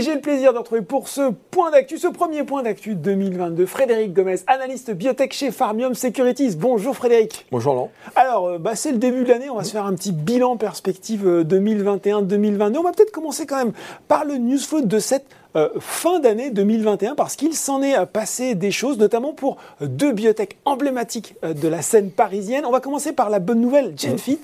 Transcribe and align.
Et 0.00 0.02
j'ai 0.02 0.14
le 0.14 0.22
plaisir 0.22 0.54
de 0.54 0.58
retrouver 0.58 0.80
pour 0.80 1.08
ce 1.08 1.30
point 1.50 1.70
d'actu, 1.70 1.98
ce 1.98 2.08
premier 2.08 2.42
point 2.42 2.62
d'actu 2.62 2.94
2022, 2.94 3.66
Frédéric 3.66 4.14
Gomez, 4.14 4.36
analyste 4.46 4.92
biotech 4.92 5.34
chez 5.34 5.50
Farmium 5.50 5.94
Securities. 5.94 6.56
Bonjour 6.56 6.96
Frédéric. 6.96 7.44
Bonjour 7.52 7.74
Laurent. 7.74 7.90
Alors, 8.16 8.46
euh, 8.46 8.58
bah, 8.58 8.76
c'est 8.76 8.92
le 8.92 8.96
début 8.96 9.24
de 9.24 9.28
l'année, 9.28 9.50
on 9.50 9.56
va 9.56 9.64
se 9.64 9.72
faire 9.72 9.84
un 9.84 9.94
petit 9.94 10.12
bilan 10.12 10.56
perspective 10.56 11.26
2021-2022. 11.42 12.78
On 12.78 12.82
va 12.82 12.92
peut-être 12.92 13.10
commencer 13.10 13.44
quand 13.44 13.58
même 13.58 13.74
par 14.08 14.24
le 14.24 14.38
news 14.38 14.56
flow 14.56 14.80
de 14.80 14.98
cette 14.98 15.26
euh, 15.56 15.68
fin 15.80 16.20
d'année 16.20 16.50
2021 16.50 17.16
parce 17.16 17.34
qu'il 17.34 17.54
s'en 17.54 17.82
est 17.82 18.06
passé 18.06 18.54
des 18.54 18.70
choses, 18.70 18.98
notamment 18.98 19.34
pour 19.34 19.56
deux 19.80 20.12
biotech 20.12 20.56
emblématiques 20.64 21.34
euh, 21.44 21.52
de 21.52 21.68
la 21.68 21.82
scène 21.82 22.10
parisienne. 22.12 22.64
On 22.64 22.70
va 22.70 22.80
commencer 22.80 23.12
par 23.12 23.28
la 23.28 23.38
bonne 23.38 23.60
nouvelle, 23.60 23.92
GenFit. 23.98 24.38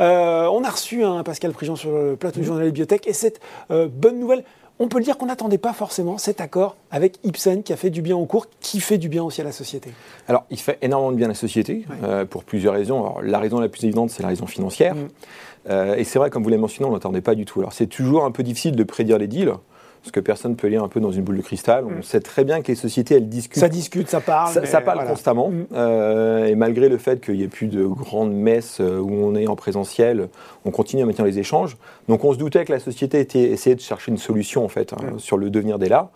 Euh, 0.00 0.46
on 0.52 0.62
a 0.62 0.68
reçu 0.68 1.04
un 1.04 1.22
Pascal 1.22 1.52
Prigent 1.52 1.74
sur 1.74 1.90
le 1.90 2.16
plateau 2.16 2.40
du 2.40 2.46
journal 2.46 2.70
Biotech 2.70 3.06
et 3.06 3.12
cette 3.12 3.40
bonne 3.68 4.18
nouvelle, 4.18 4.44
on 4.82 4.88
peut 4.88 4.98
le 4.98 5.04
dire 5.04 5.16
qu'on 5.16 5.26
n'attendait 5.26 5.58
pas 5.58 5.72
forcément 5.72 6.18
cet 6.18 6.40
accord 6.40 6.76
avec 6.90 7.18
Ipsen 7.22 7.62
qui 7.62 7.72
a 7.72 7.76
fait 7.76 7.90
du 7.90 8.02
bien 8.02 8.16
au 8.16 8.26
cours, 8.26 8.46
qui 8.60 8.80
fait 8.80 8.98
du 8.98 9.08
bien 9.08 9.22
aussi 9.22 9.40
à 9.40 9.44
la 9.44 9.52
société. 9.52 9.92
Alors, 10.26 10.44
il 10.50 10.58
fait 10.58 10.76
énormément 10.82 11.12
de 11.12 11.16
bien 11.16 11.26
à 11.26 11.28
la 11.28 11.34
société 11.34 11.86
pour 12.30 12.42
plusieurs 12.42 12.74
raisons. 12.74 13.14
la 13.22 13.38
raison 13.38 13.60
la 13.60 13.68
plus 13.68 13.84
évidente, 13.84 14.10
c'est 14.10 14.22
la 14.22 14.28
raison 14.28 14.46
financière. 14.46 14.96
Mm. 14.96 15.70
et 15.96 16.02
c'est 16.02 16.18
vrai, 16.18 16.30
comme 16.30 16.42
vous 16.42 16.48
l'avez 16.48 16.60
mentionné, 16.60 16.86
on 16.86 16.90
ne 16.90 16.96
l'attendait 16.96 17.20
pas 17.20 17.36
du 17.36 17.44
tout. 17.44 17.60
Alors, 17.60 17.72
c'est 17.72 17.86
toujours 17.86 18.24
un 18.24 18.32
peu 18.32 18.42
difficile 18.42 18.74
de 18.74 18.82
prédire 18.82 19.18
les 19.18 19.28
deals 19.28 19.54
ce 20.02 20.10
que 20.10 20.20
personne 20.20 20.56
peut 20.56 20.66
lire 20.66 20.82
un 20.82 20.88
peu 20.88 21.00
dans 21.00 21.12
une 21.12 21.22
boule 21.22 21.36
de 21.36 21.42
cristal. 21.42 21.84
On 21.86 21.98
mm. 21.98 22.02
sait 22.02 22.20
très 22.20 22.44
bien 22.44 22.60
que 22.60 22.68
les 22.68 22.74
sociétés, 22.74 23.16
elles 23.16 23.28
discutent. 23.28 23.60
Ça 23.60 23.68
discute, 23.68 24.08
ça 24.08 24.20
parle. 24.20 24.66
Ça, 24.66 24.80
parle 24.80 25.06
constamment. 25.06 25.50
Mm. 25.50 25.66
Euh, 25.72 26.46
et 26.46 26.54
malgré 26.56 26.88
le 26.88 26.98
fait 26.98 27.20
qu'il 27.20 27.36
n'y 27.36 27.42
ait 27.42 27.48
plus 27.48 27.68
de 27.68 27.84
grandes 27.84 28.32
messes 28.32 28.80
euh, 28.80 28.98
où 28.98 29.12
on 29.12 29.34
est 29.36 29.46
en 29.46 29.54
présentiel, 29.54 30.28
on 30.64 30.70
continue 30.70 31.02
à 31.02 31.06
maintenir 31.06 31.26
les 31.26 31.38
échanges. 31.38 31.76
Donc 32.08 32.24
on 32.24 32.32
se 32.32 32.38
doutait 32.38 32.64
que 32.64 32.72
la 32.72 32.80
société 32.80 33.20
était, 33.20 33.42
essayait 33.42 33.76
de 33.76 33.80
chercher 33.80 34.10
une 34.10 34.18
solution 34.18 34.64
en 34.64 34.68
fait 34.68 34.92
hein, 34.92 35.14
mm. 35.14 35.18
sur 35.20 35.36
le 35.36 35.50
devenir 35.50 35.78
d'Ella. 35.78 36.10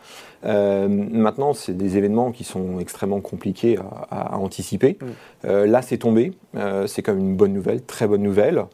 Euh, 0.45 0.89
maintenant, 0.89 1.55
c'est 1.55 1.77
des 1.77 1.97
événements 1.97 2.33
qui 2.33 2.45
sont 2.45 2.81
extrêmement 2.81 3.20
compliqués 3.20 3.79
à, 4.11 4.37
anticiper. 4.37 4.98
Euh, 5.45 5.67
là, 5.67 5.83
c'est 5.83 5.98
tombé. 5.98 6.33
c'est 6.87 7.03
comme 7.03 7.19
une 7.19 7.37
bonne 7.37 7.53
nouvelle, 7.53 7.83
très 7.83 8.07
bonne 8.07 8.23
nouvelle. 8.23 8.64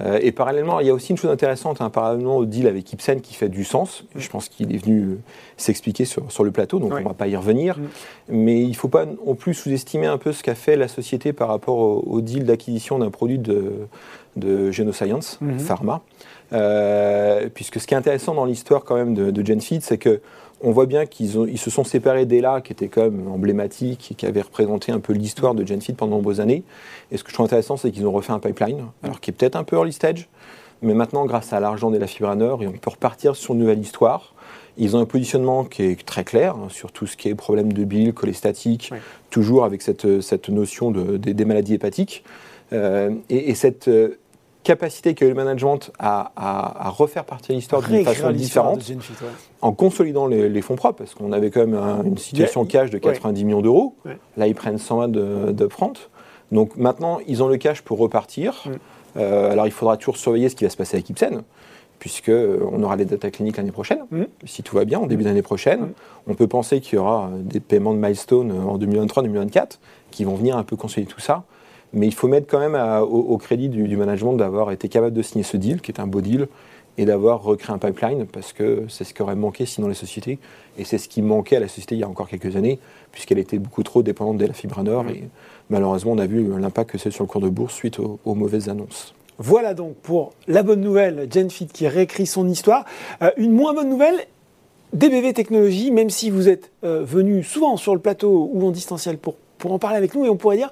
Euh, 0.00 0.18
et 0.22 0.32
parallèlement, 0.32 0.80
il 0.80 0.86
y 0.86 0.90
a 0.90 0.94
aussi 0.94 1.10
une 1.10 1.18
chose 1.18 1.30
intéressante, 1.30 1.80
hein, 1.80 1.90
parallèlement 1.90 2.36
au 2.36 2.46
deal 2.46 2.66
avec 2.66 2.90
Ipsen 2.92 3.20
qui 3.20 3.34
fait 3.34 3.48
du 3.48 3.64
sens. 3.64 4.04
Je 4.16 4.28
pense 4.28 4.48
qu'il 4.48 4.74
est 4.74 4.78
venu 4.78 5.00
euh, 5.02 5.18
s'expliquer 5.56 6.04
sur, 6.04 6.30
sur, 6.32 6.44
le 6.44 6.50
plateau, 6.50 6.78
donc 6.78 6.92
on 6.92 6.98
ne 6.98 7.04
va 7.04 7.14
pas 7.14 7.28
y 7.28 7.36
revenir. 7.36 7.78
Mm. 7.78 7.82
Mais 8.30 8.62
il 8.62 8.70
ne 8.70 8.74
faut 8.74 8.88
pas 8.88 9.04
non 9.04 9.34
plus 9.34 9.54
sous-estimer 9.54 10.06
un 10.06 10.18
peu 10.18 10.32
ce 10.32 10.42
qu'a 10.42 10.54
fait 10.54 10.76
la 10.76 10.88
société 10.88 11.32
par 11.32 11.48
rapport 11.48 11.78
au, 11.78 12.20
deal 12.22 12.44
d'acquisition 12.44 12.98
d'un 12.98 13.10
produit 13.10 13.38
de, 13.38 13.86
de 14.36 14.70
Genoscience, 14.70 15.38
mm-hmm. 15.42 15.58
Pharma. 15.58 16.02
Euh, 16.52 17.48
puisque 17.52 17.80
ce 17.80 17.86
qui 17.86 17.94
est 17.94 17.96
intéressant 17.96 18.34
dans 18.34 18.44
l'histoire 18.44 18.84
quand 18.84 18.94
même 18.94 19.14
de, 19.14 19.30
de 19.30 19.46
GenFeed, 19.46 19.82
c'est 19.82 19.98
que 19.98 20.20
on 20.62 20.70
voit 20.70 20.86
bien 20.86 21.06
qu'ils 21.06 21.34
ils 21.48 21.58
se 21.58 21.70
sont 21.70 21.84
séparés 21.84 22.26
d'Ella, 22.26 22.60
qui 22.60 22.72
était 22.72 22.88
quand 22.88 23.02
même 23.02 23.28
emblématique 23.28 24.12
et 24.12 24.14
qui 24.14 24.26
avait 24.26 24.42
représenté 24.42 24.92
un 24.92 25.00
peu 25.00 25.12
l'histoire 25.12 25.54
de 25.54 25.66
GenFit 25.66 25.92
pendant 25.92 26.12
de 26.12 26.16
nombreuses 26.16 26.40
années. 26.40 26.62
Et 27.10 27.16
ce 27.16 27.24
que 27.24 27.30
je 27.30 27.34
trouve 27.34 27.46
intéressant, 27.46 27.76
c'est 27.76 27.90
qu'ils 27.90 28.06
ont 28.06 28.12
refait 28.12 28.32
un 28.32 28.38
pipeline, 28.38 28.86
alors 29.02 29.20
qui 29.20 29.30
est 29.30 29.34
peut-être 29.34 29.56
un 29.56 29.64
peu 29.64 29.76
early 29.76 29.92
stage, 29.92 30.28
mais 30.82 30.94
maintenant, 30.94 31.26
grâce 31.26 31.52
à 31.52 31.60
l'argent 31.60 31.90
d'Ella 31.90 32.06
Fibranor, 32.06 32.62
et 32.62 32.66
on 32.66 32.72
peut 32.72 32.90
repartir 32.90 33.36
sur 33.36 33.54
une 33.54 33.60
nouvelle 33.60 33.78
histoire. 33.78 34.34
Ils 34.78 34.96
ont 34.96 35.00
un 35.00 35.04
positionnement 35.04 35.64
qui 35.64 35.82
est 35.84 36.04
très 36.04 36.24
clair 36.24 36.56
hein, 36.56 36.68
sur 36.70 36.92
tout 36.92 37.06
ce 37.06 37.16
qui 37.16 37.28
est 37.28 37.34
problème 37.34 37.72
de 37.72 37.84
bile, 37.84 38.12
cholestatique, 38.14 38.92
toujours 39.30 39.64
avec 39.64 39.82
cette, 39.82 40.20
cette 40.20 40.48
notion 40.48 40.90
de, 40.90 41.18
des 41.18 41.44
maladies 41.44 41.74
hépatiques. 41.74 42.24
Euh, 42.72 43.10
et, 43.28 43.50
et, 43.50 43.54
cette, 43.54 43.88
euh, 43.88 44.18
capacité 44.62 45.14
qu'a 45.14 45.26
eu 45.26 45.28
le 45.28 45.34
management 45.34 45.90
à, 45.98 46.90
refaire 46.90 47.24
partie 47.24 47.48
de 47.52 47.54
l'histoire 47.54 47.82
d'une 47.82 48.04
façon 48.04 48.30
différente, 48.30 48.80
en 49.60 49.72
consolidant 49.72 50.26
les, 50.26 50.62
fonds 50.62 50.76
propres, 50.76 50.98
parce 50.98 51.14
qu'on 51.14 51.32
avait 51.32 51.50
quand 51.50 51.66
même 51.66 52.02
une 52.04 52.18
situation 52.18 52.64
cash 52.64 52.90
de 52.90 52.98
90 52.98 53.44
millions 53.44 53.62
d'euros. 53.62 53.94
Là, 54.36 54.46
ils 54.46 54.54
prennent 54.54 54.78
120 54.78 55.08
d'upfront. 55.52 55.92
Donc 56.50 56.76
maintenant, 56.76 57.18
ils 57.26 57.42
ont 57.42 57.48
le 57.48 57.56
cash 57.56 57.82
pour 57.82 57.98
repartir. 57.98 58.64
Euh, 59.16 59.50
alors, 59.50 59.66
il 59.66 59.72
faudra 59.72 59.96
toujours 59.96 60.16
surveiller 60.16 60.48
ce 60.48 60.56
qui 60.56 60.64
va 60.64 60.70
se 60.70 60.76
passer 60.76 60.96
avec 60.96 61.08
Ipsen, 61.10 61.42
puisqu'on 61.98 62.32
euh, 62.32 62.82
aura 62.82 62.96
les 62.96 63.04
data 63.04 63.30
cliniques 63.30 63.56
l'année 63.56 63.72
prochaine, 63.72 64.00
si 64.44 64.62
tout 64.62 64.76
va 64.76 64.84
bien, 64.84 64.98
en 64.98 65.06
début 65.06 65.24
d'année 65.24 65.42
prochaine. 65.42 65.92
On 66.26 66.34
peut 66.34 66.46
penser 66.46 66.80
qu'il 66.80 66.96
y 66.96 66.98
aura 66.98 67.30
des 67.34 67.60
paiements 67.60 67.94
de 67.94 67.98
milestone 67.98 68.52
en 68.52 68.78
2023-2024 68.78 69.78
qui 70.10 70.24
vont 70.24 70.34
venir 70.34 70.56
un 70.56 70.62
peu 70.62 70.76
consolider 70.76 71.10
tout 71.10 71.20
ça. 71.20 71.44
Mais 71.92 72.06
il 72.06 72.14
faut 72.14 72.28
mettre 72.28 72.46
quand 72.46 72.58
même 72.58 72.74
au, 73.02 73.36
crédit 73.36 73.68
du, 73.68 73.96
management 73.96 74.34
d'avoir 74.34 74.70
été 74.72 74.88
capable 74.88 75.14
de 75.14 75.22
signer 75.22 75.44
ce 75.44 75.56
deal, 75.56 75.80
qui 75.80 75.92
est 75.92 76.00
un 76.00 76.06
beau 76.06 76.20
deal, 76.20 76.48
et 76.98 77.04
d'avoir 77.04 77.42
recréé 77.42 77.74
un 77.74 77.78
pipeline, 77.78 78.26
parce 78.26 78.52
que 78.52 78.84
c'est 78.88 79.04
ce 79.04 79.14
qui 79.14 79.22
aurait 79.22 79.36
manqué 79.36 79.66
sinon 79.66 79.88
les 79.88 79.94
sociétés. 79.94 80.38
Et 80.78 80.84
c'est 80.84 80.98
ce 80.98 81.08
qui 81.08 81.22
manquait 81.22 81.56
à 81.56 81.60
la 81.60 81.68
société 81.68 81.94
il 81.94 82.00
y 82.00 82.04
a 82.04 82.08
encore 82.08 82.28
quelques 82.28 82.56
années, 82.56 82.78
puisqu'elle 83.12 83.38
était 83.38 83.58
beaucoup 83.58 83.82
trop 83.82 84.02
dépendante 84.02 84.38
de 84.38 84.46
la 84.46 84.52
fibre 84.52 84.82
nord. 84.82 85.06
Et 85.08 85.24
malheureusement, 85.70 86.12
on 86.12 86.18
a 86.18 86.26
vu 86.26 86.46
l'impact 86.58 86.90
que 86.90 86.98
c'est 86.98 87.10
sur 87.10 87.24
le 87.24 87.28
cours 87.28 87.40
de 87.40 87.48
bourse 87.48 87.74
suite 87.74 87.98
aux, 87.98 88.34
mauvaises 88.34 88.68
annonces. 88.68 89.14
Voilà 89.38 89.74
donc 89.74 89.94
pour 89.96 90.32
la 90.46 90.62
bonne 90.62 90.80
nouvelle, 90.80 91.26
GenFit 91.30 91.66
qui 91.66 91.88
réécrit 91.88 92.26
son 92.26 92.48
histoire. 92.48 92.84
Euh, 93.22 93.30
une 93.38 93.52
moins 93.52 93.74
bonne 93.74 93.88
nouvelle, 93.88 94.26
DBV 94.92 95.32
Technologies, 95.32 95.90
même 95.90 96.10
si 96.10 96.30
vous 96.30 96.48
êtes 96.48 96.70
euh, 96.84 97.02
venu 97.02 97.42
souvent 97.42 97.76
sur 97.76 97.94
le 97.94 98.00
plateau 98.00 98.50
ou 98.52 98.66
en 98.66 98.70
distanciel 98.70 99.16
pour, 99.16 99.36
pour 99.58 99.72
en 99.72 99.78
parler 99.78 99.96
avec 99.96 100.14
nous, 100.14 100.26
et 100.26 100.28
on 100.28 100.36
pourrait 100.36 100.58
dire 100.58 100.70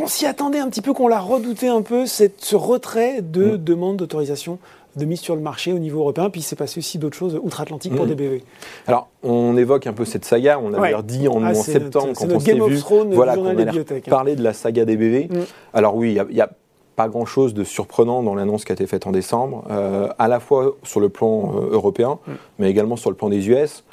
qu'on 0.00 0.08
s'y 0.08 0.26
attendait 0.26 0.58
un 0.58 0.68
petit 0.68 0.82
peu, 0.82 0.92
qu'on 0.92 1.08
l'a 1.08 1.20
redouté 1.20 1.68
un 1.68 1.82
peu, 1.82 2.06
c'est 2.06 2.42
ce 2.42 2.56
retrait 2.56 3.22
de 3.22 3.52
mm. 3.52 3.56
demande 3.58 3.96
d'autorisation 3.96 4.58
de 4.96 5.04
mise 5.04 5.20
sur 5.20 5.36
le 5.36 5.40
marché 5.40 5.72
au 5.72 5.78
niveau 5.78 6.00
européen. 6.00 6.30
Puis 6.30 6.40
il 6.40 6.44
s'est 6.44 6.56
passé 6.56 6.78
aussi 6.78 6.98
d'autres 6.98 7.16
choses 7.16 7.38
outre-Atlantique 7.40 7.94
pour 7.94 8.06
mm. 8.06 8.10
DBV. 8.10 8.44
Alors, 8.86 9.08
on 9.22 9.56
évoque 9.56 9.86
un 9.86 9.92
peu 9.92 10.04
cette 10.04 10.24
saga. 10.24 10.58
On 10.62 10.72
avait 10.72 10.94
dit 11.02 11.28
en, 11.28 11.42
ah, 11.44 11.54
septembre, 11.54 12.12
quand 12.16 12.30
on 12.30 12.40
s'est 12.40 12.54
vu, 12.54 12.78
voilà, 13.12 13.36
qu'on 13.36 13.46
allait 13.46 13.68
hein. 13.68 14.00
parler 14.08 14.36
de 14.36 14.42
la 14.42 14.52
saga 14.52 14.84
DBV. 14.84 15.28
Mm. 15.30 15.38
Alors 15.74 15.94
oui, 15.96 16.16
il 16.16 16.34
n'y 16.34 16.40
a, 16.40 16.50
pas 16.96 17.08
grand-chose 17.08 17.54
de 17.54 17.64
surprenant 17.64 18.22
dans 18.22 18.34
l'annonce 18.34 18.64
qui 18.64 18.72
a 18.72 18.74
été 18.74 18.86
faite 18.86 19.06
en 19.06 19.12
décembre, 19.12 19.64
euh, 19.70 20.08
à 20.18 20.28
la 20.28 20.38
fois 20.38 20.76
sur 20.82 21.00
le 21.00 21.08
plan 21.08 21.54
euh, 21.54 21.70
européen, 21.70 22.18
mais 22.58 22.68
également 22.68 22.96
sur 22.96 23.08
le 23.08 23.16
plan 23.16 23.30
des 23.30 23.48
US. 23.48 23.84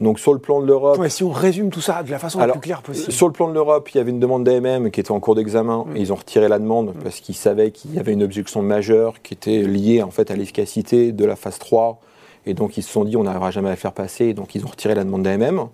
Donc 0.00 0.18
sur 0.18 0.32
le 0.32 0.38
plan 0.38 0.60
de 0.60 0.66
l'Europe... 0.66 1.00
si 1.08 1.24
on 1.24 1.30
résume 1.30 1.70
tout 1.70 1.80
ça 1.80 2.02
de 2.02 2.10
la 2.10 2.18
façon 2.18 2.38
la 2.38 2.48
plus 2.48 2.60
claire 2.60 2.82
possible. 2.82 3.12
Sur 3.12 3.26
le 3.26 3.32
plan 3.32 3.48
de 3.48 3.54
l'Europe, 3.54 3.88
il 3.94 3.98
y 3.98 4.00
avait 4.00 4.10
une 4.10 4.20
demande 4.20 4.44
d'AMM 4.44 4.90
qui 4.90 5.00
était 5.00 5.10
en 5.10 5.20
cours 5.20 5.34
d'examen 5.34 5.84
mm. 5.86 5.96
et 5.96 6.00
ils 6.00 6.12
ont 6.12 6.16
retiré 6.16 6.48
la 6.48 6.58
demande 6.58 6.94
mm. 6.94 7.02
parce 7.02 7.20
qu'ils 7.20 7.34
savaient 7.34 7.70
qu'il 7.70 7.94
y 7.94 7.98
avait 7.98 8.12
une 8.12 8.22
objection 8.22 8.62
majeure 8.62 9.22
qui 9.22 9.34
était 9.34 9.62
liée 9.62 10.02
en 10.02 10.10
fait 10.10 10.30
à 10.30 10.36
l'efficacité 10.36 11.12
de 11.12 11.24
la 11.24 11.36
phase 11.36 11.58
3 11.58 11.98
et 12.44 12.54
donc 12.54 12.76
ils 12.76 12.82
se 12.82 12.90
sont 12.90 13.04
dit 13.04 13.16
on 13.16 13.24
n'arrivera 13.24 13.50
jamais 13.50 13.68
à 13.68 13.72
la 13.72 13.76
faire 13.76 13.92
passer 13.92 14.34
donc 14.34 14.54
ils 14.54 14.64
ont 14.64 14.68
retiré 14.68 14.94
la 14.94 15.04
demande 15.04 15.22
d'AMM. 15.22 15.68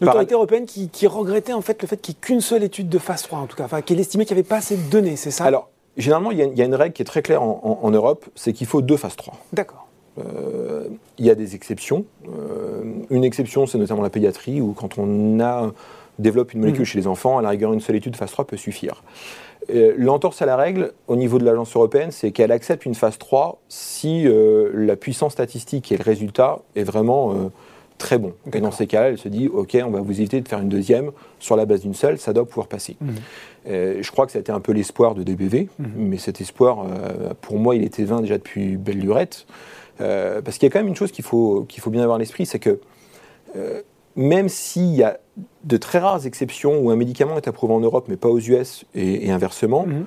L'autorité 0.00 0.34
européenne 0.34 0.64
qui, 0.64 1.06
regrettait 1.06 1.52
en 1.52 1.60
fait 1.60 1.80
le 1.82 1.86
fait 1.86 2.00
qu'il 2.00 2.14
n'y 2.14 2.18
ait 2.18 2.20
qu'une 2.20 2.40
seule 2.40 2.62
étude 2.64 2.88
de 2.88 2.98
phase 2.98 3.22
3 3.22 3.38
en 3.38 3.46
tout 3.46 3.56
cas, 3.56 3.64
enfin 3.64 3.82
qu'elle 3.82 4.00
estimait 4.00 4.24
qu'il 4.24 4.34
n'y 4.34 4.40
avait 4.40 4.48
pas 4.48 4.56
assez 4.56 4.76
de 4.76 4.90
données, 4.90 5.16
c'est 5.16 5.30
ça? 5.30 5.44
Alors, 5.44 5.68
généralement, 5.96 6.32
il 6.32 6.38
y, 6.38 6.62
a 6.62 6.64
une 6.64 6.74
règle 6.74 6.94
qui 6.94 7.02
est 7.02 7.04
très 7.04 7.22
claire 7.22 7.42
en 7.42 7.90
Europe, 7.90 8.24
c'est 8.34 8.52
qu'il 8.52 8.66
faut 8.66 8.82
deux 8.82 8.96
phases 8.96 9.14
3. 9.14 9.34
D'accord. 9.52 9.86
Euh, 10.18 10.88
il 11.18 11.24
y 11.24 11.30
a 11.30 11.34
des 11.34 11.54
exceptions. 11.54 12.04
Euh, 13.12 13.16
une 13.16 13.24
exception, 13.24 13.66
c'est 13.66 13.78
notamment 13.78 14.02
la 14.02 14.10
pédiatrie, 14.10 14.60
où 14.60 14.72
quand 14.72 14.98
on 14.98 15.40
a, 15.40 15.70
développe 16.18 16.52
une 16.52 16.60
molécule 16.60 16.80
mhm. 16.80 16.86
chez 16.86 16.98
les 16.98 17.06
enfants, 17.06 17.38
à 17.38 17.42
la 17.42 17.50
rigueur, 17.50 17.72
une 17.72 17.80
seule 17.80 17.96
étude 17.96 18.16
phase 18.16 18.30
3 18.32 18.46
peut 18.46 18.56
suffire. 18.56 19.02
Euh, 19.72 19.94
l'entorse 19.96 20.42
à 20.42 20.46
la 20.46 20.56
règle, 20.56 20.92
au 21.06 21.16
niveau 21.16 21.38
de 21.38 21.44
l'agence 21.44 21.74
européenne, 21.76 22.10
c'est 22.10 22.32
qu'elle 22.32 22.52
accepte 22.52 22.84
une 22.84 22.94
phase 22.94 23.18
3 23.18 23.60
si 23.68 24.26
la 24.74 24.96
puissance 24.96 25.32
statistique 25.32 25.92
et 25.92 25.96
le 25.96 26.02
résultat 26.02 26.58
est 26.74 26.82
vraiment 26.82 27.50
très 27.96 28.18
bon. 28.18 28.32
Et 28.52 28.60
dans 28.60 28.72
ces 28.72 28.88
cas-là, 28.88 29.10
elle 29.10 29.18
se 29.18 29.28
dit, 29.28 29.48
OK, 29.48 29.76
on 29.84 29.90
va 29.90 30.00
vous 30.00 30.20
éviter 30.20 30.40
de 30.40 30.48
faire 30.48 30.58
une 30.58 30.68
deuxième 30.68 31.12
sur 31.38 31.54
la 31.54 31.64
base 31.64 31.82
d'une 31.82 31.94
seule, 31.94 32.18
ça 32.18 32.32
doit 32.32 32.44
pouvoir 32.44 32.66
passer. 32.66 32.96
Mhm. 33.00 33.14
je 34.02 34.10
crois 34.10 34.26
que 34.26 34.32
ça 34.32 34.38
a 34.38 34.40
été 34.40 34.50
un 34.50 34.58
peu 34.58 34.72
l'espoir 34.72 35.14
de 35.14 35.22
DBV, 35.22 35.68
mhm. 35.78 35.88
mais 35.96 36.18
cet 36.18 36.40
espoir, 36.40 36.84
pour 37.40 37.58
moi, 37.58 37.76
il 37.76 37.84
était 37.84 38.04
vain 38.04 38.20
déjà 38.20 38.38
depuis 38.38 38.76
belle 38.76 38.98
lurette. 38.98 39.46
Euh, 40.00 40.40
parce 40.42 40.58
qu'il 40.58 40.66
y 40.66 40.70
a 40.70 40.72
quand 40.72 40.80
même 40.80 40.88
une 40.88 40.96
chose 40.96 41.12
qu'il 41.12 41.24
faut, 41.24 41.64
qu'il 41.68 41.82
faut 41.82 41.90
bien 41.90 42.02
avoir 42.02 42.16
à 42.16 42.18
l'esprit, 42.18 42.46
c'est 42.46 42.58
que 42.58 42.80
euh, 43.56 43.82
même 44.16 44.48
s'il 44.48 44.94
y 44.94 45.02
a 45.02 45.18
de 45.64 45.76
très 45.76 45.98
rares 45.98 46.26
exceptions 46.26 46.78
où 46.78 46.90
un 46.90 46.96
médicament 46.96 47.36
est 47.36 47.48
approuvé 47.48 47.72
en 47.72 47.80
Europe 47.80 48.06
mais 48.08 48.16
pas 48.16 48.28
aux 48.28 48.38
US 48.38 48.84
et, 48.94 49.30
inversement, 49.30 49.86
mhm. 49.86 50.04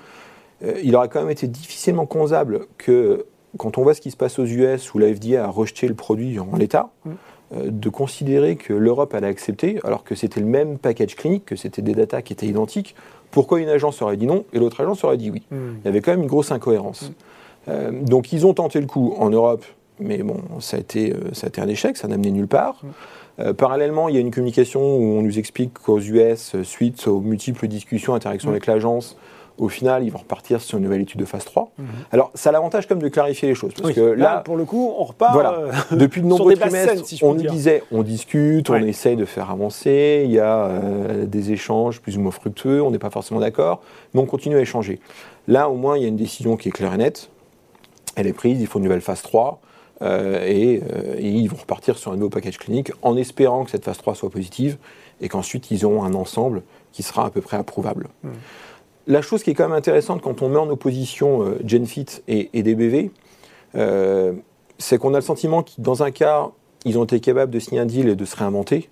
euh, 0.63 0.79
il 0.83 0.95
aurait 0.95 1.09
quand 1.09 1.21
même 1.21 1.31
été 1.31 1.47
difficilement 1.47 2.05
concevable 2.05 2.67
que 2.77 3.25
quand 3.57 3.77
on 3.77 3.83
voit 3.83 3.93
ce 3.93 4.01
qui 4.01 4.11
se 4.11 4.17
passe 4.17 4.37
aux 4.37 4.45
US 4.45 4.93
où 4.93 4.99
la 4.99 5.13
FDA 5.13 5.45
a 5.45 5.47
rejeté 5.47 5.87
le 5.87 5.95
produit 5.95 6.39
en 6.39 6.55
l'état, 6.57 6.89
mhm. 7.05 7.71
de 7.71 7.89
considérer 7.89 8.57
que 8.57 8.73
l'Europe 8.73 9.13
allait 9.13 9.27
accepter 9.27 9.79
alors 9.83 10.03
que 10.03 10.13
c'était 10.13 10.39
le 10.39 10.45
même 10.45 10.77
package 10.77 11.15
clinique, 11.15 11.45
que 11.45 11.55
c'était 11.55 11.81
des 11.81 11.93
datas 11.93 12.21
qui 12.21 12.33
étaient 12.33 12.47
identiques. 12.47 12.95
Pourquoi 13.31 13.59
une 13.59 13.69
agence 13.69 14.01
aurait 14.01 14.17
dit 14.17 14.27
non 14.27 14.45
et 14.53 14.59
l'autre 14.59 14.81
agence 14.81 15.03
aurait 15.03 15.17
dit 15.17 15.31
oui? 15.31 15.43
Mhm. 15.51 15.77
Il 15.81 15.85
y 15.85 15.87
avait 15.87 16.01
quand 16.01 16.11
même 16.11 16.21
une 16.21 16.27
grosse 16.27 16.51
incohérence. 16.51 17.11
donc 18.03 18.31
ils 18.31 18.45
ont 18.45 18.53
tenté 18.53 18.79
le 18.79 18.85
coup 18.85 19.15
en 19.17 19.31
Europe 19.31 19.65
mais 19.99 20.23
bon, 20.23 20.41
ça 20.59 20.77
a, 20.77 20.79
été, 20.79 21.13
euh, 21.13 21.33
ça 21.33 21.47
a 21.47 21.49
été 21.49 21.61
un 21.61 21.67
échec, 21.67 21.97
ça 21.97 22.07
n'a 22.07 22.15
amené 22.15 22.31
nulle 22.31 22.47
part. 22.47 22.81
Euh, 23.39 23.53
parallèlement, 23.53 24.09
il 24.09 24.15
y 24.15 24.17
a 24.17 24.21
une 24.21 24.31
communication 24.31 24.81
où 24.81 25.17
on 25.17 25.21
nous 25.21 25.39
explique 25.39 25.73
qu'aux 25.73 25.99
US, 25.99 26.55
euh, 26.55 26.63
suite 26.63 27.07
aux 27.07 27.19
multiples 27.19 27.67
discussions, 27.67 28.15
interactions 28.15 28.49
mm. 28.49 28.53
avec 28.53 28.65
l'agence, 28.65 29.17
au 29.57 29.69
final, 29.69 30.03
ils 30.03 30.09
vont 30.09 30.19
repartir 30.19 30.61
sur 30.61 30.77
une 30.77 30.83
nouvelle 30.83 31.01
étude 31.01 31.19
de 31.19 31.25
phase 31.25 31.45
3. 31.45 31.71
Alors, 32.11 32.31
ça 32.33 32.49
a 32.49 32.51
l'avantage 32.51 32.87
comme 32.87 32.99
de 32.99 33.07
clarifier 33.07 33.47
les 33.47 33.55
choses. 33.55 33.73
Parce 33.73 33.93
que 33.93 34.01
là, 34.01 34.37
pour 34.39 34.57
le 34.57 34.65
coup, 34.65 34.93
on 34.97 35.03
repart. 35.03 35.33
Voilà. 35.33 35.53
euh, 35.53 35.71
Depuis 35.91 36.21
de 36.21 36.27
nombreux 36.27 36.55
trimestres, 36.55 37.05
si 37.05 37.23
on 37.23 37.33
nous 37.33 37.43
disait, 37.43 37.83
on 37.91 38.03
discute, 38.03 38.69
on 38.69 38.75
essaye 38.75 39.15
de 39.15 39.25
faire 39.25 39.49
avancer, 39.49 40.23
il 40.25 40.31
y 40.31 40.39
a 40.39 40.65
euh, 40.65 41.25
des 41.25 41.51
échanges 41.51 42.01
plus 42.01 42.17
ou 42.17 42.21
moins 42.21 42.31
fructueux, 42.31 42.81
on 42.81 42.91
n'est 42.91 42.99
pas 42.99 43.09
forcément 43.09 43.39
d'accord, 43.39 43.81
mais 44.13 44.19
on 44.19 44.25
continue 44.25 44.57
à 44.57 44.61
échanger. 44.61 44.99
Là, 45.47 45.69
au 45.69 45.75
moins, 45.75 45.97
il 45.97 46.01
y 46.01 46.05
a 46.05 46.09
une 46.09 46.17
décision 46.17 46.57
qui 46.57 46.69
est 46.69 46.71
claire 46.71 46.93
et 46.93 46.97
nette. 46.97 47.29
Elle 48.15 48.27
est 48.27 48.33
prise, 48.33 48.59
il 48.59 48.67
faut 48.67 48.79
une 48.79 48.85
nouvelle 48.85 49.01
phase 49.01 49.21
3. 49.21 49.59
Euh, 50.01 50.45
et, 50.45 50.81
euh, 50.93 51.15
et 51.17 51.29
ils 51.29 51.47
vont 51.47 51.57
repartir 51.57 51.97
sur 51.97 52.11
un 52.11 52.15
nouveau 52.15 52.29
package 52.29 52.57
clinique 52.57 52.91
en 53.01 53.15
espérant 53.17 53.63
que 53.65 53.71
cette 53.71 53.85
phase 53.85 53.97
3 53.97 54.15
soit 54.15 54.29
positive 54.29 54.77
et 55.21 55.29
qu'ensuite 55.29 55.71
ils 55.71 55.85
auront 55.85 56.03
un 56.03 56.13
ensemble 56.13 56.61
qui 56.91 57.03
sera 57.03 57.25
à 57.25 57.29
peu 57.29 57.41
près 57.41 57.57
approuvable. 57.57 58.07
La 59.07 59.21
chose 59.21 59.43
qui 59.43 59.51
est 59.51 59.53
quand 59.53 59.67
même 59.67 59.77
intéressante 59.77 60.21
quand 60.21 60.41
on 60.41 60.49
met 60.49 60.57
en 60.57 60.69
opposition 60.69 61.43
euh, 61.43 61.59
GenFit 61.65 62.05
et, 62.27 62.49
et 62.53 62.63
DBV, 62.63 63.11
euh, 63.75 64.33
c'est 64.77 64.97
qu'on 64.97 65.13
a 65.13 65.17
le 65.17 65.23
sentiment 65.23 65.63
que 65.63 65.71
dans 65.77 66.03
un 66.03 66.11
cas, 66.11 66.49
ils 66.85 66.97
ont 66.97 67.03
été 67.03 67.19
capables 67.19 67.51
de 67.51 67.59
signer 67.59 67.79
un 67.81 67.85
deal 67.85 68.09
et 68.09 68.15
de 68.15 68.25
se 68.25 68.35
réinventer. 68.35 68.89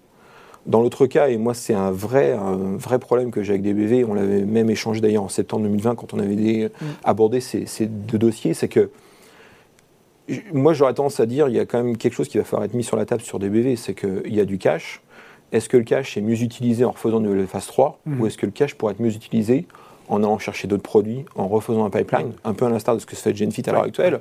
Dans 0.66 0.82
l'autre 0.82 1.08
cas, 1.08 1.28
et 1.28 1.38
moi 1.38 1.54
c'est 1.54 1.74
un 1.74 1.92
vrai, 1.92 2.32
un 2.32 2.78
vrai 2.78 2.98
problème 3.00 3.32
que 3.32 3.44
j'ai 3.44 3.52
avec 3.54 3.64
DBV, 3.64 4.06
on 4.06 4.14
l'avait 4.14 4.46
même 4.46 4.70
échangé 4.70 5.02
d'ailleurs 5.02 5.24
en 5.24 5.30
septembre 5.30 5.64
2020 5.64 5.96
quand 5.96 6.14
on 6.14 6.20
avait 6.20 6.36
des- 6.38 6.70
abordé 7.04 7.42
ces, 7.42 7.66
ces 7.66 7.86
deux 7.88 8.18
dossiers, 8.18 8.54
c'est 8.54 8.70
que 8.70 8.90
moi 10.54 10.74
j'aurais 10.74 10.94
tendance 10.94 11.20
à 11.20 11.26
dire 11.26 11.48
il 11.50 11.56
y 11.56 11.60
a 11.60 11.66
quand 11.66 11.84
même 11.84 11.98
quelque 11.98 12.14
chose 12.14 12.28
qui 12.30 12.38
va 12.38 12.44
falloir 12.44 12.66
être 12.66 12.74
mis 12.74 12.84
sur 12.84 12.98
la 12.98 13.06
table 13.06 13.22
sur 13.22 13.40
DBV, 13.40 13.76
c'est 13.76 13.94
qu'il 13.94 14.34
y 14.34 14.40
a 14.40 14.46
du 14.46 14.58
cash. 14.58 15.02
Est-ce 15.52 15.70
que 15.70 15.78
le 15.78 15.84
cash 15.84 16.18
est 16.18 16.22
mieux 16.22 16.42
utilisé 16.42 16.84
en 16.86 16.92
refaisant 16.92 17.18
une 17.20 17.26
nouvelle 17.26 17.46
phase 17.48 17.68
3 17.68 18.00
ou 18.20 18.26
est-ce 18.26 18.38
que 18.38 18.46
le 18.46 18.52
cash 18.52 18.76
pourrait 18.76 18.94
être 18.94 19.00
mieux 19.02 19.14
utilisé 19.14 19.68
en 20.10 20.22
allant 20.24 20.38
chercher 20.40 20.68
d'autres 20.68 20.84
produits, 20.84 21.24
en 21.36 21.48
refaisant 21.48 21.86
un 21.86 21.90
pipeline, 21.90 22.34
un 22.44 22.54
peu 22.54 22.66
à 22.66 22.70
l'instar 22.70 22.96
de 22.96 23.00
ce 23.00 23.06
que 23.06 23.16
se 23.16 23.22
fait 23.22 23.36
Genfit 23.36 23.64
à 23.70 23.72
l'heure 23.74 23.84
actuelle 23.84 24.20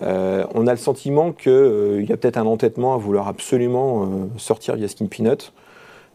Euh, 0.00 0.44
on 0.54 0.68
a 0.68 0.70
le 0.70 0.76
sentiment 0.78 1.32
qu'il 1.32 2.06
y 2.08 2.12
a 2.12 2.16
peut-être 2.16 2.36
un 2.36 2.46
entêtement 2.46 2.94
à 2.94 2.98
vouloir 2.98 3.26
absolument 3.26 4.04
euh, 4.04 4.06
sortir 4.36 4.76
via 4.76 4.86
Skin 4.86 5.06
Peanut. 5.06 5.52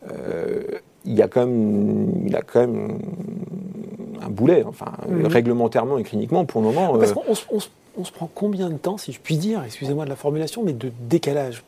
Euh, 0.10 0.64
il 1.06 1.14
y 1.14 1.22
a 1.22 1.28
quand 1.28 1.46
même, 1.46 2.24
il 2.26 2.34
a 2.36 2.42
quand 2.42 2.62
même 2.62 2.98
un 4.22 4.30
boulet, 4.30 4.64
enfin, 4.66 4.94
Mhm. 5.10 5.26
réglementairement 5.28 5.98
et 5.98 6.04
cliniquement, 6.04 6.46
pour 6.46 6.62
le 6.62 6.68
moment. 6.68 6.98
Parce 6.98 7.12
euh, 7.12 7.14
qu'on 7.16 7.24
on 7.28 7.36
se- 7.36 7.46
on 7.52 7.60
se- 7.60 7.68
on 7.98 8.04
se 8.04 8.12
prend 8.12 8.30
combien 8.34 8.70
de 8.70 8.78
temps, 8.78 8.98
si 8.98 9.12
je 9.12 9.20
puis 9.20 9.38
dire, 9.38 9.64
excusez-moi 9.64 10.06
de 10.06 10.10
la 10.10 10.16
formulation, 10.16 10.64
mais 10.64 10.74
de 10.74 10.92
décalage? 11.02 11.64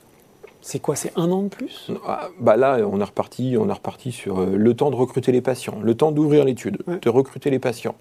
C'est 0.61 0.79
quoi 0.79 0.95
C'est 0.95 1.11
un 1.15 1.29
an 1.31 1.43
de 1.43 1.49
plus? 1.49 1.91
Ah, 2.07 2.29
bah 2.39 2.57
là, 2.57 2.79
on 2.91 2.99
est 2.99 3.03
reparti, 3.03 3.55
on 3.59 3.69
est 3.69 3.73
reparti 3.73 4.11
sur 4.11 4.39
euh, 4.39 4.55
le 4.55 4.73
temps 4.73 4.89
de 4.89 4.95
recruter 4.95 5.31
les 5.31 5.41
patients, 5.41 5.77
le 5.81 5.93
temps 5.93 6.11
d'ouvrir 6.11 6.43
l'étude, 6.43 6.79
Ouais. 6.87 6.97
de 6.99 7.09
recruter 7.09 7.51
les 7.51 7.59
patients, 7.59 7.95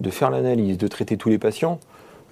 de 0.00 0.10
faire 0.10 0.30
l'analyse, 0.30 0.78
de 0.78 0.86
traiter 0.86 1.16
tous 1.16 1.28
les 1.28 1.38
patients. 1.38 1.80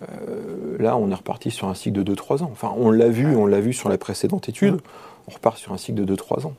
Euh, 0.02 0.76
là, 0.78 0.96
on 0.96 1.10
est 1.10 1.14
reparti 1.14 1.50
sur 1.50 1.66
un 1.68 1.74
cycle 1.74 2.02
de 2.02 2.14
2-3 2.14 2.42
ans. 2.44 2.50
Enfin, 2.52 2.72
on 2.76 2.90
l'a 2.92 3.08
vu, 3.08 3.34
on 3.36 3.46
l'a 3.46 3.60
vu 3.60 3.72
sur 3.72 3.88
la 3.88 3.98
précédente 3.98 4.48
étude. 4.48 4.74
Ouais. 4.74 4.80
On 5.28 5.32
repart 5.32 5.56
sur 5.56 5.72
un 5.72 5.78
cycle 5.78 6.04
de 6.04 6.14
2-3 6.14 6.46
ans. 6.46 6.54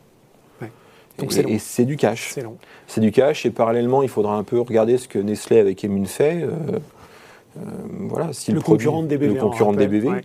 Donc 1.18 1.32
Et- 1.32 1.36
c'est 1.36 1.44
long. 1.44 1.50
et 1.52 1.60
c'est 1.60 1.86
du 1.86 1.96
cash. 1.96 2.32
C'est 2.34 2.42
long. 2.42 2.58
C'est 2.88 3.00
du 3.00 3.14
cash 3.14 3.46
et 3.46 3.50
parallèlement, 3.50 4.04
il 4.04 4.10
faudra 4.10 4.36
un 4.36 4.44
peu 4.44 4.60
regarder 4.60 4.98
ce 4.98 5.08
que 5.08 5.18
Nestlé 5.18 5.60
avec 5.60 5.86
Emun 5.86 6.04
fait. 6.04 6.42
euh, 6.44 6.50
voilà, 8.10 8.34
si 8.34 8.52
Le 8.52 8.60
produit- 8.60 8.86
concurrent 8.88 9.04
de 9.04 9.08
DBV. 9.08 9.34
Le 9.36 9.44
on 9.44 9.50
concurrent 9.50 9.74
de. 9.74 9.78
DBV. 9.80 10.08
Ouais. 10.10 10.22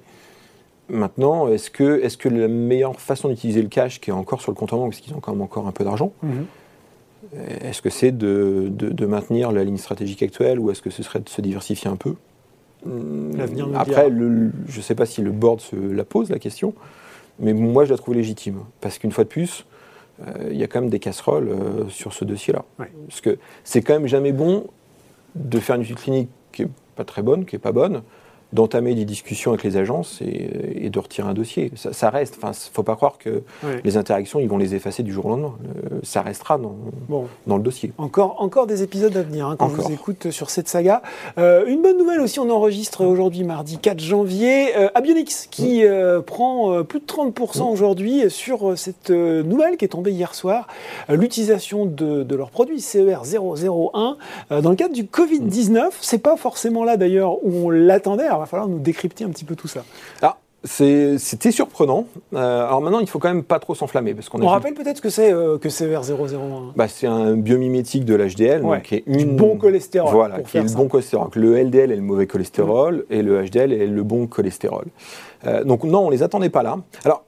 Maintenant, 0.89 1.47
est-ce 1.49 1.71
que, 1.71 2.01
est 2.03 2.17
que 2.17 2.29
la 2.29 2.49
meilleure 2.49 3.01
façon 3.01 3.29
d'utiliser 3.29 3.63
le 3.63 3.69
cash, 3.69 4.01
qui 4.01 4.11
est 4.11 4.13
encore 4.13 4.41
sur 4.41 4.51
le 4.51 4.57
compte 4.57 4.73
en 4.73 4.79
banque, 4.79 4.91
parce 4.91 5.01
qu'ils 5.01 5.15
ont 5.15 5.21
quand 5.21 5.33
même 5.33 5.43
encore 5.43 5.67
un 5.69 5.73
peu 5.73 5.85
d'argent, 5.85 6.13
Mhm. 6.23 6.47
est-ce 7.63 7.81
que 7.81 7.91
c'est 7.91 8.11
de, 8.11 8.67
de- 8.71 8.89
de 8.91 9.07
maintenir 9.07 9.53
la 9.53 9.63
ligne 9.63 9.77
stratégique 9.77 10.23
actuelle 10.23 10.59
ou 10.59 10.71
est-ce 10.71 10.83
que 10.83 10.91
ce 10.91 11.03
serait 11.05 11.21
de 11.21 11.29
se 11.29 11.41
diversifier 11.41 11.89
un 11.91 11.97
peu? 11.97 12.15
L'avenir 12.87 13.67
nous 13.69 13.79
Après, 13.79 14.09
le- 14.09 14.51
je 14.67 14.79
ne 14.79 14.83
sais 14.83 14.95
pas 14.95 15.07
si 15.07 15.21
le 15.23 15.31
board 15.31 15.61
se 15.61 15.77
la 15.77 16.05
pose, 16.05 16.31
la 16.31 16.39
question, 16.39 16.75
mais 17.39 17.53
moi, 17.53 17.85
je 17.85 17.91
la 17.91 17.99
trouve 17.99 18.15
légitime. 18.15 18.61
Parce 18.81 18.99
qu'une 18.99 19.13
fois 19.13 19.25
de 19.25 19.29
plus, 19.29 19.67
euh, 20.27 20.49
il 20.51 20.57
y 20.57 20.65
a 20.65 20.67
quand 20.67 20.81
même 20.81 20.91
des 20.91 20.99
casseroles 20.99 21.51
euh, 21.51 21.89
sur 21.89 22.13
ce 22.15 22.25
dossier-là. 22.25 22.65
Ouais. 22.79 22.91
Parce 23.07 23.21
que 23.21 23.39
c'est 23.65 23.83
quand 23.83 23.93
même 23.93 24.07
jamais 24.09 24.33
bon 24.33 24.65
de 25.37 25.61
faire 25.61 25.77
une 25.77 25.83
étude 25.83 25.97
clinique 25.99 26.31
qui 26.53 26.65
pas 26.97 27.05
très 27.05 27.23
bonne, 27.23 27.45
qui 27.45 27.55
n'est 27.55 27.61
pas 27.61 27.73
bonne, 27.73 28.03
d'entamer 28.53 28.95
des 28.95 29.05
discussions 29.05 29.53
avec 29.53 29.65
les 29.65 29.77
agences 29.77 30.21
et, 30.23 30.85
et 30.87 30.91
de 30.91 30.99
retirer 30.99 31.29
un 31.29 31.35
dossier. 31.35 31.71
Ça, 31.77 31.93
ça 31.93 32.11
reste. 32.11 32.37
Enfin, 32.43 32.53
faut 32.73 32.83
pas 32.83 32.97
croire 32.97 33.19
que 33.19 33.43
les 33.85 33.97
interactions, 33.97 34.41
ils 34.41 34.49
vont 34.49 34.59
les 34.59 34.75
effacer 34.75 35.03
du 35.03 35.13
jour 35.13 35.27
au 35.27 35.31
lendemain. 35.31 35.55
Euh, 35.93 35.99
ça 36.03 36.23
restera 36.23 36.59
dans, 36.59 36.77
Bon, 37.09 37.27
dans 37.47 37.57
le 37.57 37.63
dossier. 37.63 37.93
Encore, 37.99 38.37
encore 38.41 38.67
des 38.67 38.83
épisodes 38.83 39.17
à 39.17 39.23
venir 39.23 39.47
hein, 39.47 39.57
quand 39.59 39.67
Encore. 39.67 39.87
vous 39.87 39.93
écoute 39.93 40.31
sur 40.31 40.51
cette 40.51 40.69
saga. 40.69 41.03
Euh, 41.39 41.67
une 41.67 41.83
bonne 41.83 41.99
nouvelle 41.99 42.21
aussi, 42.21 42.41
on 42.41 42.51
enregistre 42.51 43.05
aujourd'hui 43.05 43.45
mardi 43.45 43.79
4 43.79 44.01
janvier. 44.01 44.77
Euh, 44.77 44.89
Abionix 44.95 45.47
qui 45.51 45.85
euh, 45.85 46.21
prend 46.21 46.83
plus 46.85 47.01
de 47.01 47.07
30% 47.07 47.71
aujourd'hui 47.71 48.31
sur 48.31 48.77
cette 48.77 49.11
nouvelle 49.11 49.77
qui 49.77 49.85
est 49.85 49.89
tombée 49.89 50.13
hier 50.13 50.35
soir, 50.35 50.67
l'utilisation 51.09 51.87
de, 51.87 52.23
de 52.23 52.35
leur 52.37 52.51
produit 52.51 52.81
CER 52.81 53.23
001 53.25 54.17
euh, 54.51 54.61
dans 54.61 54.71
le 54.71 54.77
cadre 54.77 54.95
du 54.95 55.05
Covid-19. 55.05 55.91
C'est 56.01 56.19
pas 56.19 56.37
forcément 56.37 56.85
là 56.85 56.97
d'ailleurs 56.97 57.45
où 57.45 57.67
on 57.67 57.71
l'attendait. 57.71 58.29
Alors, 58.41 58.47
il 58.47 58.49
va 58.49 58.51
falloir 58.51 58.69
nous 58.69 58.79
décrypter 58.79 59.25
un 59.25 59.29
petit 59.31 59.45
peu 59.45 59.55
tout 59.55 59.69
ça. 59.69 59.83
Ah, 60.23 60.39
c'est- 60.65 61.19
c'était 61.19 61.51
surprenant. 61.53 62.07
Euh, 62.35 62.67
alors 62.67 62.81
maintenant, 62.81 63.01
il 63.01 63.07
faut 63.09 63.19
quand 63.19 63.29
même 63.29 63.43
pas 63.43 63.59
trop 63.59 63.75
s'enflammer 63.75 64.15
parce 64.15 64.29
qu'on 64.31 64.41
On 64.43 64.47
rappelle 64.49 64.73
peut-être 64.75 64.97
ce 64.97 65.03
que 65.03 65.11
c'est 65.11 65.31
euh, 65.33 65.59
que 65.59 65.69
CER 65.69 66.01
001. 66.03 66.73
bah, 66.75 66.89
c'est 66.89 67.07
un 67.07 67.35
biomimétique 67.37 68.05
de 68.07 68.15
l'HDL, 68.15 68.63
Ouais, 68.65 68.81
qui 68.83 68.95
est 68.97 69.05
Du 69.07 69.25
une 69.25 69.37
bon 69.37 69.57
cholestérol. 69.59 70.13
Voilà, 70.13 70.41
qui 70.41 70.57
est 70.57 70.63
le 70.63 70.71
bon 70.75 70.89
cholestérol. 70.89 71.27
Donc, 71.27 71.37
Le 71.37 71.57
LDL 71.59 71.93
est 71.93 71.97
le 71.97 72.03
mauvais 72.03 72.27
cholestérol 72.27 73.05
et 73.11 73.23
le 73.23 73.43
HDL 73.45 73.73
est 73.75 73.87
le 73.87 74.03
bon 74.03 74.27
cholestérol. 74.27 74.87
Euh, 75.47 75.65
donc 75.65 75.85
non, 75.85 76.07
on 76.07 76.11
les 76.11 76.23
attendait 76.23 76.51
pas 76.51 76.63
là. 76.63 76.77
Alors. 77.05 77.25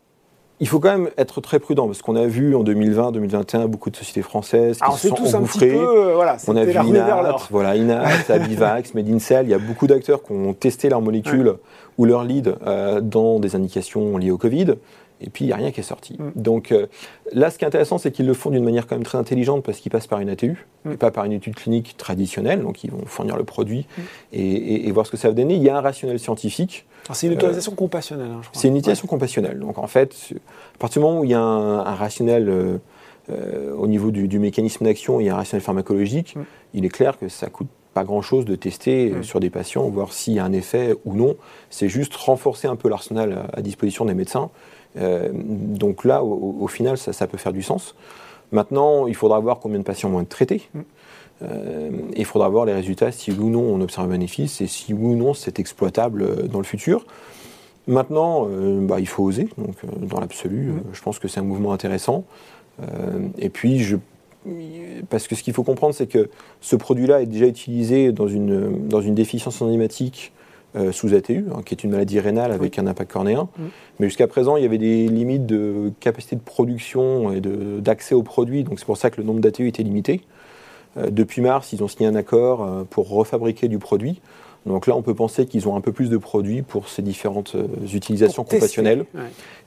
Il 0.62 0.68
faut 0.68 0.78
quand 0.78 0.96
même 0.96 1.10
être 1.18 1.40
très 1.40 1.58
prudent 1.58 1.86
parce 1.86 2.02
qu'on 2.02 2.14
a 2.14 2.24
vu 2.28 2.54
en 2.54 2.62
2020-2021 2.62 3.66
beaucoup 3.66 3.90
de 3.90 3.96
sociétés 3.96 4.22
françaises 4.22 4.76
qui 4.76 4.84
Alors 4.84 4.94
se 4.94 5.02
c'est 5.02 5.08
sont 5.08 5.16
tous 5.16 5.24
un 5.34 5.42
petit 5.42 5.58
engouffrées. 5.58 5.70
peu, 5.72 6.10
euh, 6.10 6.14
voilà, 6.14 6.36
On 6.46 6.54
a 6.54 6.64
vu 6.64 6.70
vers 6.70 6.84
Inat, 6.84 7.36
voilà, 7.50 7.74
Inat, 7.74 8.04
Abivax, 8.28 8.94
Medincell. 8.94 9.46
Il 9.46 9.50
y 9.50 9.54
a 9.54 9.58
beaucoup 9.58 9.88
d'acteurs 9.88 10.22
qui 10.22 10.30
ont 10.30 10.54
testé 10.54 10.88
leurs 10.88 11.02
molécules 11.02 11.54
ou 12.02 12.04
leur 12.04 12.24
lead 12.24 12.56
euh, 12.66 13.00
dans 13.00 13.38
des 13.38 13.54
indications 13.54 14.16
liées 14.18 14.32
au 14.32 14.38
Covid. 14.38 14.74
Et 15.24 15.30
puis, 15.30 15.44
il 15.44 15.48
n'y 15.48 15.52
a 15.52 15.56
rien 15.56 15.70
qui 15.70 15.78
est 15.78 15.84
sorti. 15.84 16.16
Mm. 16.18 16.32
Donc 16.34 16.72
euh, 16.72 16.88
là, 17.32 17.48
ce 17.50 17.56
qui 17.58 17.64
est 17.64 17.68
intéressant, 17.68 17.96
c'est 17.98 18.10
qu'ils 18.10 18.26
le 18.26 18.34
font 18.34 18.50
d'une 18.50 18.64
manière 18.64 18.88
quand 18.88 18.96
même 18.96 19.04
très 19.04 19.18
intelligente 19.18 19.62
parce 19.64 19.78
qu'ils 19.78 19.92
passent 19.92 20.08
par 20.08 20.18
une 20.18 20.28
ATU 20.28 20.66
Mm. 20.84 20.92
et 20.92 20.96
pas 20.96 21.12
par 21.12 21.24
une 21.26 21.32
étude 21.32 21.54
clinique 21.54 21.96
traditionnelle. 21.96 22.60
Donc, 22.62 22.82
ils 22.82 22.90
vont 22.90 23.06
fournir 23.06 23.36
le 23.36 23.44
produit 23.44 23.86
Mm. 23.96 24.00
et, 24.32 24.40
et- 24.40 24.88
et 24.88 24.90
voir 24.90 25.06
ce 25.06 25.12
que 25.12 25.16
ça 25.16 25.28
va 25.28 25.34
donner. 25.34 25.54
Il 25.54 25.62
y 25.62 25.68
a 25.70 25.76
un 25.76 25.80
rationnel 25.80 26.18
scientifique. 26.18 26.86
C'est 27.12 27.28
une 27.28 27.34
autorisation 27.34 27.72
compassionnelle, 27.76 28.30
hein, 28.32 28.40
je 28.42 28.48
crois. 28.48 28.60
C'est 28.60 28.66
une 28.68 28.76
utilisation 28.76 29.06
compassionnelle. 29.06 29.60
Donc 29.60 29.78
en 29.78 29.86
fait, 29.86 30.12
à 30.74 30.78
partir 30.78 31.00
du 31.00 31.06
moment 31.06 31.20
où 31.20 31.24
il 31.24 31.30
y 31.30 31.34
a 31.34 31.40
un, 31.40 31.78
un 31.80 31.94
rationnel 31.94 32.48
euh, 32.48 32.78
euh, 33.30 33.72
au 33.76 33.86
niveau 33.86 34.10
du, 34.10 34.26
du 34.26 34.40
mécanisme 34.40 34.84
d'action, 34.84 35.20
il 35.20 35.26
y 35.26 35.28
a 35.28 35.34
un 35.34 35.36
rationnel 35.36 35.62
pharmacologique, 35.62 36.34
il 36.74 36.84
est 36.84 36.88
clair 36.88 37.16
que 37.18 37.28
ça 37.28 37.46
coûte 37.48 37.68
pas 37.94 38.04
grand-chose 38.04 38.44
de 38.44 38.56
tester 38.56 39.10
euh, 39.10 39.18
Mm. 39.18 39.22
sur 39.22 39.40
des 39.40 39.50
patients, 39.50 39.88
voir 39.88 40.12
s'il 40.12 40.34
y 40.34 40.38
a 40.38 40.44
un 40.44 40.52
effet 40.52 40.94
ou 41.04 41.14
non. 41.14 41.36
C'est 41.70 41.88
juste 41.88 42.14
renforcer 42.16 42.68
un 42.68 42.76
peu 42.76 42.88
l'arsenal 42.88 43.46
à, 43.52 43.62
disposition 43.62 44.04
des 44.04 44.14
médecins. 44.14 44.50
Euh, 44.98 45.30
donc 45.32 46.04
là, 46.04 46.22
au, 46.22 46.56
au 46.60 46.68
final, 46.68 46.98
ça, 46.98 47.12
ça 47.12 47.26
peut 47.26 47.38
faire 47.38 47.52
du 47.52 47.62
sens. 47.62 47.94
Maintenant, 48.50 49.06
il 49.06 49.14
faudra 49.14 49.40
voir 49.40 49.58
combien 49.58 49.78
de 49.78 49.84
patients 49.84 50.10
vont 50.10 50.20
être 50.20 50.28
traités. 50.28 50.68
Mm. 50.74 50.80
Euh, 51.42 51.90
et 52.14 52.20
il 52.20 52.24
faudra 52.24 52.48
voir 52.48 52.64
les 52.64 52.72
résultats, 52.72 53.10
si 53.12 53.30
oui 53.30 53.38
ou 53.38 53.50
non 53.50 53.62
on 53.62 53.80
observe 53.80 54.06
un 54.06 54.10
bénéfice 54.10 54.60
et 54.60 54.66
si 54.66 54.92
oui 54.92 55.14
ou 55.14 55.16
non 55.16 55.34
c'est 55.34 55.58
exploitable 55.58 56.48
dans 56.48 56.58
le 56.58 56.64
futur. 56.64 57.04
Maintenant, 57.88 58.46
euh, 58.48 58.80
bah, 58.80 59.00
il 59.00 59.08
faut 59.08 59.24
oser. 59.24 59.48
Donc, 59.58 59.74
dans 60.00 60.20
l'absolu, 60.20 60.68
euh, 60.68 60.72
je 60.92 61.02
pense 61.02 61.18
que 61.18 61.26
c'est 61.26 61.40
un 61.40 61.44
mouvement 61.44 61.72
intéressant. 61.72 62.24
Et 63.38 63.48
puis, 63.48 63.80
je, 63.80 63.96
parce 65.10 65.26
que 65.26 65.34
ce 65.34 65.42
qu'il 65.42 65.54
faut 65.54 65.64
comprendre, 65.64 65.94
c'est 65.94 66.06
que 66.06 66.30
ce 66.60 66.76
produit-là 66.76 67.22
est 67.22 67.26
déjà 67.26 67.46
utilisé 67.46 68.12
dans 68.12 68.28
une, 68.28 68.88
dans 68.88 69.00
une 69.00 69.14
déficience 69.14 69.60
enzymatique 69.60 70.32
euh, 70.74 70.90
sous 70.90 71.12
ATU, 71.14 71.44
hein, 71.52 71.60
qui 71.64 71.74
est 71.74 71.84
une 71.84 71.90
maladie 71.90 72.18
rénale 72.18 72.52
avec 72.52 72.78
un 72.78 72.86
impact 72.86 73.12
cornéen. 73.12 73.48
Mm. 73.58 73.62
Mais 74.00 74.06
jusqu'à 74.06 74.26
présent, 74.26 74.56
il 74.56 74.62
y 74.62 74.66
avait 74.66 74.78
des 74.78 75.06
limites 75.08 75.44
de 75.44 75.92
capacité 76.00 76.36
de 76.36 76.40
production 76.40 77.32
et 77.32 77.40
d'accès 77.40 78.14
aux 78.14 78.22
produits. 78.22 78.64
Donc, 78.64 78.78
c'est 78.78 78.86
pour 78.86 78.96
ça 78.96 79.10
que 79.10 79.20
le 79.20 79.26
nombre 79.26 79.40
d'ATU 79.40 79.68
était 79.68 79.82
limité. 79.82 80.22
Euh, 80.96 81.10
depuis 81.10 81.42
mars, 81.42 81.72
ils 81.72 81.82
ont 81.82 81.88
signé 81.88 82.08
un 82.08 82.14
accord 82.14 82.62
euh, 82.62 82.84
pour 82.88 83.10
refabriquer 83.10 83.68
du 83.68 83.78
produit. 83.78 84.20
Donc 84.64 84.86
là, 84.86 84.96
on 84.96 85.02
peut 85.02 85.14
penser 85.14 85.44
qu'ils 85.44 85.68
ont 85.68 85.76
un 85.76 85.80
peu 85.80 85.90
plus 85.90 86.08
de 86.08 86.16
produits 86.16 86.62
pour 86.62 86.88
ces 86.88 87.02
différentes 87.02 87.56
utilisations 87.92 88.44
Pour 88.44 88.52
Ouais. 89.14 89.22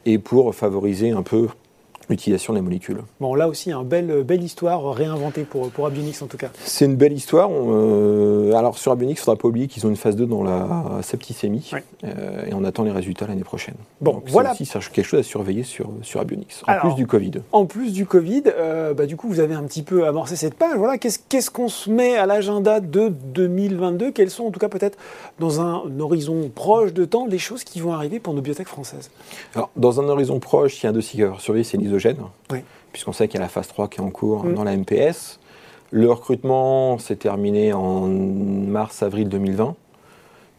et 0.05 0.17
pour 0.17 0.55
favoriser 0.55 1.11
un 1.11 1.21
peu 1.21 1.49
l'utilisation 2.09 2.53
des 2.53 2.61
molécules. 2.61 2.99
Bon, 3.19 3.35
là 3.35 3.47
aussi, 3.47 3.71
une 3.71 3.83
belle, 3.83 4.23
belle 4.23 4.43
histoire 4.43 4.93
réinventée 4.93 5.43
pour, 5.43 5.69
pour 5.69 5.87
Abionix 5.87 6.21
en 6.21 6.27
tout 6.27 6.37
cas. 6.37 6.49
C'est 6.63 6.85
une 6.85 6.95
belle 6.95 7.13
histoire. 7.13 7.49
Euh, 7.51 8.53
alors 8.53 8.77
sur 8.77 8.91
Abionix, 8.91 9.19
il 9.19 9.21
ne 9.21 9.25
faudra 9.25 9.41
pas 9.41 9.47
oublier 9.47 9.67
qu'ils 9.67 9.85
ont 9.85 9.89
une 9.89 9.95
phase 9.95 10.15
2 10.15 10.25
dans 10.25 10.43
la 10.43 10.99
septicémie 11.01 11.71
euh, 12.03 12.45
et 12.45 12.53
on 12.53 12.63
attend 12.63 12.83
les 12.83 12.91
résultats 12.91 13.27
l'année 13.27 13.43
prochaine. 13.43 13.75
Bon, 14.01 14.13
Donc, 14.13 14.23
voilà. 14.27 14.53
C'est 14.55 14.79
quelque 14.91 15.05
chose 15.05 15.19
à 15.19 15.23
surveiller 15.23 15.63
sur, 15.63 15.89
sur 16.01 16.19
Abionix, 16.19 16.63
en 16.67 16.79
plus 16.79 16.95
du 16.95 17.07
Covid. 17.07 17.31
En 17.51 17.65
plus 17.65 17.93
du 17.93 18.05
Covid, 18.05 18.43
euh, 18.47 18.93
bah, 18.93 19.05
du 19.05 19.15
coup, 19.15 19.27
vous 19.27 19.39
avez 19.39 19.53
un 19.53 19.63
petit 19.63 19.83
peu 19.83 20.07
amorcé 20.07 20.35
cette 20.35 20.55
page. 20.55 20.77
Voilà, 20.77 20.97
qu'est-ce 20.97 21.51
qu'on 21.51 21.69
se 21.69 21.89
met 21.89 22.17
à 22.17 22.25
l'agenda 22.25 22.79
de 22.79 23.09
2022 23.09 24.11
Quelles 24.11 24.29
sont, 24.29 24.45
en 24.45 24.51
tout 24.51 24.59
cas, 24.59 24.69
peut-être 24.69 24.97
dans 25.39 25.61
un 25.61 25.83
horizon 25.99 26.49
proche 26.53 26.93
de 26.93 27.05
temps, 27.05 27.25
les 27.25 27.37
choses 27.37 27.63
qui 27.63 27.79
vont 27.79 27.93
arriver 27.93 28.19
pour 28.19 28.33
nos 28.33 28.41
biotech 28.41 28.67
françaises? 28.67 29.09
Alors, 29.55 29.69
dans 29.75 29.99
un 29.99 30.07
horizon 30.09 30.39
proche, 30.39 30.81
il 30.81 30.85
y 30.85 30.87
a 30.87 30.89
un 30.89 30.93
dossier 30.93 31.23
à 31.23 31.33
surveiller, 31.39 31.63
c'est 31.63 31.77
Oui. 32.51 32.59
Puisqu'on 32.91 33.11
sait 33.13 33.27
qu'il 33.27 33.39
y 33.39 33.41
a 33.41 33.45
la 33.45 33.49
phase 33.49 33.67
3 33.67 33.87
qui 33.87 33.99
est 33.99 34.03
en 34.03 34.09
cours 34.09 34.45
Mm. 34.45 34.53
dans 34.53 34.63
la 34.63 34.75
MPS. 34.75 35.39
Le 35.91 36.09
recrutement 36.11 36.97
s'est 36.97 37.15
terminé 37.15 37.73
en 37.73 38.07
mars-avril 38.07 39.29
2020. 39.29 39.75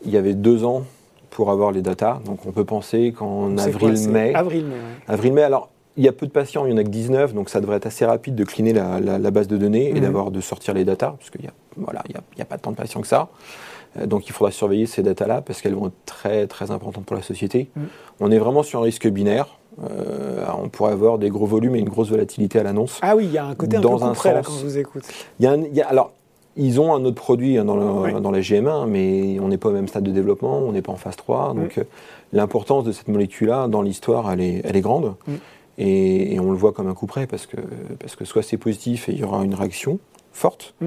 Il 0.04 0.10
y 0.10 0.16
avait 0.16 0.34
deux 0.34 0.64
ans 0.64 0.84
pour 1.30 1.50
avoir 1.50 1.72
les 1.72 1.82
datas. 1.82 2.20
Donc 2.24 2.46
on 2.46 2.52
peut 2.52 2.64
penser 2.64 3.12
qu'en 3.12 3.56
avril-mai. 3.58 4.34
Avril-mai, 4.34 4.74
ouais. 4.74 4.80
Avril-mai, 5.08 5.42
alors 5.42 5.68
il 5.98 6.04
y 6.04 6.08
a 6.08 6.12
peu 6.12 6.26
de 6.26 6.30
patients, 6.30 6.66
il 6.66 6.68
n'y 6.68 6.74
en 6.74 6.78
a 6.78 6.84
que 6.84 6.90
19, 6.90 7.32
donc 7.32 7.48
ça 7.48 7.60
devrait 7.60 7.76
être 7.78 7.86
assez 7.86 8.04
rapide 8.04 8.34
de 8.34 8.44
cleaner 8.44 8.74
la, 8.74 9.00
la- 9.00 9.18
la 9.18 9.30
base 9.30 9.48
de 9.48 9.56
données 9.56 9.88
et 9.96 10.00
d'avoir 10.00 10.30
de 10.30 10.40
sortir 10.42 10.74
les 10.74 10.84
datas, 10.84 11.14
parce 11.18 11.30
qu'il 11.30 11.40
n'y 11.40 11.46
a, 11.48 11.52
voilà, 11.78 12.02
il 12.08 12.14
y 12.14 12.18
a, 12.18 12.42
y 12.42 12.44
pas 12.44 12.58
tant 12.58 12.70
de 12.70 12.76
patients 12.76 13.00
que 13.00 13.06
ça. 13.06 13.28
Euh, 13.98 14.04
Donc 14.06 14.28
il 14.28 14.32
faudra 14.32 14.50
surveiller 14.52 14.84
ces 14.84 15.02
datas-là 15.02 15.40
parce 15.40 15.62
qu'elles 15.62 15.74
vont 15.74 15.86
être 15.86 15.94
très 16.04 16.46
très 16.46 16.70
importantes 16.70 17.06
pour 17.06 17.16
la 17.16 17.22
société. 17.22 17.70
Mhm. 17.76 17.86
On 18.20 18.30
est 18.30 18.38
vraiment 18.38 18.62
sur 18.62 18.80
un 18.80 18.82
risque 18.82 19.08
binaire. 19.08 19.56
Euh, 19.82 20.44
on 20.62 20.68
pourrait 20.68 20.92
avoir 20.92 21.18
des 21.18 21.28
gros 21.28 21.46
volumes 21.46 21.76
et 21.76 21.80
une 21.80 21.88
grosse 21.88 22.08
volatilité 22.10 22.58
à 22.58 22.62
l'annonce. 22.62 22.98
Ah 23.02 23.14
oui, 23.16 23.24
il 23.26 23.32
y 23.32 23.38
a 23.38 23.44
un 23.44 23.54
côté 23.54 23.76
un 23.76 23.80
Dans 23.80 23.98
peu 23.98 24.04
un 24.04 24.08
concret 24.08 24.32
là, 24.34 24.42
sens. 24.42 24.54
quand 24.54 24.60
je 24.60 24.64
vous 24.66 24.78
écoute. 24.78 25.02
Il 25.38 25.44
y 25.44 25.46
a 25.46 25.52
un- 25.52 25.62
il 25.62 25.74
y 25.74 25.82
a- 25.82 25.88
alors, 25.88 26.12
ils 26.56 26.80
ont 26.80 26.94
un 26.94 27.04
autre 27.04 27.16
produit 27.16 27.58
hein, 27.58 27.64
dans, 27.66 27.76
le- 27.76 28.14
Oui. 28.14 28.20
dans 28.22 28.30
la 28.30 28.40
GM1, 28.40 28.86
mais 28.86 29.38
on 29.40 29.48
n'est 29.48 29.58
pas 29.58 29.68
au 29.68 29.72
même 29.72 29.88
stade 29.88 30.04
de 30.04 30.10
développement, 30.10 30.58
on 30.58 30.72
n'est 30.72 30.80
pas 30.82 30.92
en 30.92 30.96
phase 30.96 31.16
3. 31.16 31.52
Donc, 31.54 31.76
euh, 31.78 31.84
l'importance 32.32 32.84
de 32.84 32.92
cette 32.92 33.08
molécule-là, 33.08 33.68
dans 33.68 33.82
l'histoire, 33.82 34.32
elle 34.32 34.40
est, 34.40 34.62
elle 34.64 34.76
est 34.76 34.80
grande. 34.80 35.14
Mm. 35.26 35.32
Et, 35.78 36.34
et 36.34 36.40
on 36.40 36.50
le 36.50 36.56
voit 36.56 36.72
comme 36.72 36.86
un 36.88 36.94
coup 36.94 37.06
près, 37.06 37.26
parce 37.26 37.44
que, 37.44 37.58
parce 38.00 38.16
que 38.16 38.24
soit 38.24 38.42
c'est 38.42 38.56
positif 38.56 39.10
et 39.10 39.12
il 39.12 39.18
y 39.18 39.24
aura 39.24 39.44
une 39.44 39.54
réaction 39.54 39.98
forte, 40.32 40.72
Mm. 40.80 40.86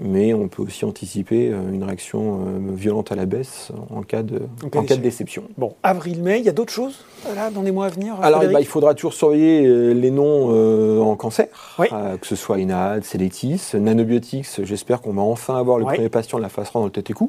Mais 0.00 0.32
on 0.34 0.48
peut 0.48 0.62
aussi 0.62 0.84
anticiper 0.84 1.50
euh, 1.52 1.72
une 1.72 1.84
réaction 1.84 2.38
euh, 2.40 2.58
violente 2.74 3.12
à 3.12 3.16
la 3.16 3.26
baisse 3.26 3.70
en 3.94 4.02
cas 4.02 4.22
de, 4.22 4.40
En 4.64 4.68
cas 4.68 4.78
en 4.78 4.82
cas 4.82 4.82
d'échec. 4.82 4.98
de 4.98 5.02
déception. 5.02 5.42
Bon, 5.58 5.74
avril-mai, 5.82 6.38
il 6.38 6.44
y 6.44 6.48
a 6.48 6.52
d'autres 6.52 6.72
choses 6.72 7.04
là 7.34 7.50
dans 7.50 7.62
les 7.62 7.70
mois 7.70 7.86
à 7.86 7.88
venir 7.90 8.14
Alors, 8.22 8.42
bah, 8.50 8.60
il 8.60 8.66
faudra 8.66 8.94
toujours 8.94 9.12
surveiller 9.12 9.66
euh, 9.66 9.92
les 9.92 10.10
noms 10.10 10.48
euh, 10.52 11.00
en 11.00 11.16
cancer, 11.16 11.48
Oui. 11.78 11.86
euh, 11.92 12.16
que 12.16 12.26
ce 12.26 12.34
soit 12.36 12.58
INAD, 12.58 13.04
Celetis, 13.04 13.60
Nanobiotics. 13.74 14.48
J'espère 14.64 15.00
qu'on 15.02 15.12
va 15.12 15.22
enfin 15.22 15.56
avoir 15.58 15.78
le 15.78 15.84
Oui. 15.84 15.94
premier 15.94 16.08
patient 16.08 16.38
de 16.38 16.42
la 16.42 16.48
phase 16.48 16.66
3 16.68 16.80
dans 16.80 16.86
le 16.86 16.92
TTQ, 16.92 17.24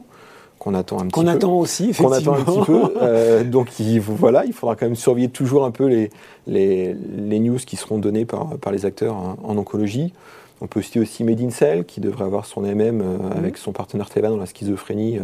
qu'on 0.57 0.73
attend 0.73 0.97
un 0.97 1.07
petit 1.07 1.11
Qu'on 1.11 1.23
peu. 1.23 1.29
attend 1.29 1.53
aussi, 1.57 1.91
Qu'on 1.91 2.13
effectivement. 2.13 2.33
attend 2.35 2.51
un 2.51 2.55
petit 2.63 2.65
peu. 2.65 2.81
Euh, 3.01 3.43
donc 3.43 3.79
il, 3.79 3.99
voilà, 3.99 4.45
il 4.45 4.53
faudra 4.53 4.75
quand 4.75 4.85
même 4.85 4.95
surveiller 4.95 5.29
toujours 5.29 5.65
un 5.65 5.71
peu 5.71 5.87
les, 5.87 6.09
les, 6.47 6.95
les 7.17 7.39
news 7.39 7.57
qui 7.57 7.75
seront 7.75 7.97
données 7.97 8.25
par, 8.25 8.57
par 8.59 8.71
les 8.71 8.85
acteurs 8.85 9.15
en, 9.15 9.35
en 9.43 9.57
oncologie. 9.57 10.13
On 10.61 10.67
peut 10.67 10.81
citer 10.83 10.99
aussi 10.99 11.23
Medincell, 11.23 11.85
qui 11.85 11.99
devrait 12.01 12.25
avoir 12.25 12.45
son 12.45 12.61
MM 12.61 13.01
euh, 13.01 13.17
avec 13.35 13.57
son 13.57 13.71
partenaire 13.71 14.09
Teva 14.09 14.29
dans 14.29 14.37
la 14.37 14.45
schizophrénie 14.45 15.17
euh, 15.17 15.23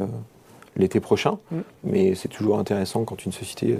l'été 0.75 0.99
prochain. 0.99 1.37
Mhm. 1.51 1.63
Mais 1.83 2.15
c'est 2.15 2.27
toujours 2.27 2.57
intéressant 2.57 3.03
quand 3.03 3.23
une 3.23 3.31
société 3.31 3.73
euh, 3.73 3.77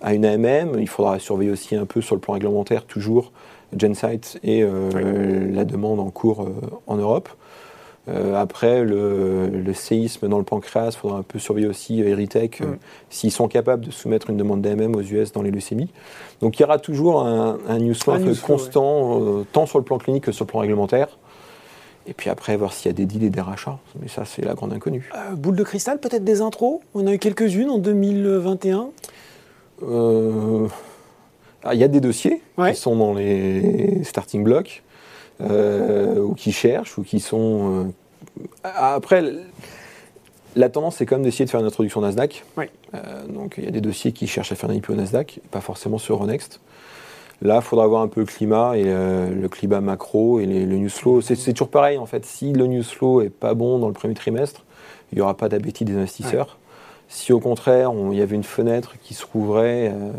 a 0.00 0.14
une 0.14 0.24
AMM. 0.24 0.80
Il 0.80 0.88
faudra 0.88 1.18
surveiller 1.18 1.50
aussi 1.50 1.76
un 1.76 1.84
peu 1.84 2.00
sur 2.00 2.14
le 2.14 2.22
plan 2.22 2.34
réglementaire, 2.34 2.84
toujours 2.84 3.32
Gensight 3.76 4.38
et 4.44 4.62
la 4.62 5.64
demande 5.64 5.98
en 5.98 6.08
cours 6.08 6.48
en 6.86 6.96
Europe. 6.96 7.28
Euh, 8.06 8.34
après, 8.34 8.84
le, 8.84 9.48
le 9.48 9.72
séisme 9.74 10.28
dans 10.28 10.36
le 10.36 10.44
pancréas, 10.44 10.90
il 10.90 10.96
faudra 10.98 11.18
un 11.18 11.22
peu 11.22 11.38
surveiller 11.38 11.66
aussi 11.68 12.02
euh, 12.02 12.08
Eritech, 12.08 12.60
euh, 12.60 12.66
Mm. 12.66 12.76
s'ils 13.08 13.30
sont 13.32 13.48
capables 13.48 13.86
de 13.86 13.90
soumettre 13.90 14.28
une 14.28 14.36
demande 14.36 14.60
d'AMM 14.60 14.94
aux 14.94 15.00
US 15.00 15.32
dans 15.32 15.40
les 15.40 15.50
leucémies. 15.50 15.88
Donc 16.42 16.58
il 16.58 16.62
y 16.62 16.64
aura 16.66 16.78
toujours 16.78 17.22
un, 17.22 17.58
un 17.66 17.78
news 17.78 17.94
news 18.06 18.34
constant, 18.46 19.22
euh, 19.22 19.46
tant 19.52 19.64
sur 19.64 19.78
le 19.78 19.84
plan 19.84 19.96
clinique 19.96 20.24
que 20.24 20.32
sur 20.32 20.44
le 20.44 20.50
plan 20.50 20.60
réglementaire. 20.60 21.08
Et 22.06 22.12
puis 22.12 22.28
après, 22.28 22.54
voir 22.58 22.74
s'il 22.74 22.90
y 22.90 22.90
a 22.90 22.92
des 22.92 23.06
deals 23.06 23.24
et 23.24 23.30
des 23.30 23.40
rachats. 23.40 23.78
Mais 24.02 24.08
ça, 24.08 24.26
c'est 24.26 24.44
la 24.44 24.52
grande 24.52 24.74
inconnue. 24.74 25.08
Euh, 25.16 25.34
boule 25.34 25.56
de 25.56 25.64
cristal, 25.64 25.98
peut-être 25.98 26.24
des 26.24 26.42
intros? 26.42 26.80
On 26.94 27.06
a 27.06 27.14
eu 27.14 27.18
quelques-unes 27.18 27.70
en 27.70 27.78
2021. 27.78 28.88
Euh, 29.82 30.66
ah, 31.62 31.72
Il 31.74 31.80
y 31.80 31.84
a 31.84 31.88
des 31.88 32.00
dossiers 32.00 32.42
Ouais. 32.58 32.74
qui 32.74 32.80
sont 32.80 32.94
dans 32.96 33.14
les 33.14 34.04
starting 34.04 34.44
blocks, 34.44 34.82
euh, 35.40 36.18
ou 36.20 36.34
qui 36.34 36.52
cherchent, 36.52 36.98
ou 36.98 37.02
qui 37.02 37.20
sont. 37.20 37.84
euh, 37.86 38.40
Après, 38.62 39.22
la 40.56 40.68
tendance, 40.68 40.96
c'est 40.96 41.06
quand 41.06 41.16
même 41.16 41.24
d'essayer 41.24 41.44
de 41.44 41.50
faire 41.50 41.60
une 41.60 41.66
introduction 41.66 42.00
Nasdaq. 42.00 42.44
Euh, 42.94 43.26
donc, 43.26 43.56
il 43.58 43.64
y 43.64 43.68
a 43.68 43.70
des 43.72 43.80
dossiers 43.80 44.12
qui 44.12 44.26
cherchent 44.26 44.52
à 44.52 44.54
faire 44.54 44.70
un 44.70 44.74
IPO 44.74 44.94
Nasdaq, 44.94 45.40
pas 45.50 45.60
forcément 45.60 45.98
sur 45.98 46.14
Euronext. 46.16 46.60
Là, 47.42 47.56
il 47.56 47.62
faudra 47.62 47.86
voir 47.88 48.02
un 48.02 48.08
peu 48.08 48.20
le 48.20 48.26
climat 48.26 48.76
et 48.78 48.84
euh, 48.86 49.28
le 49.34 49.48
climat 49.48 49.80
macro 49.80 50.38
et 50.38 50.46
les- 50.46 50.64
le 50.64 50.76
news 50.78 50.88
flow. 50.88 51.20
C'est 51.20 51.34
toujours 51.52 51.68
pareil, 51.68 51.98
en 51.98 52.06
fait. 52.06 52.24
Si 52.24 52.52
le 52.52 52.66
news 52.66 52.84
flow 52.84 53.20
est 53.22 53.28
pas 53.30 53.54
bon 53.54 53.78
dans 53.80 53.88
le 53.88 53.92
premier 53.92 54.14
trimestre, 54.14 54.64
il 55.12 55.16
n'y 55.16 55.22
aura 55.22 55.36
pas 55.36 55.48
d'appétit 55.48 55.84
des 55.84 55.94
investisseurs. 55.96 56.58
Si 57.08 57.32
au 57.32 57.40
contraire, 57.40 57.92
on- 57.92 58.12
il 58.12 58.18
y 58.18 58.22
avait 58.22 58.36
une 58.36 58.44
fenêtre 58.44 58.94
qui 59.02 59.14
se 59.14 59.26
rouvrait, 59.30 59.88
euh, 59.92 60.12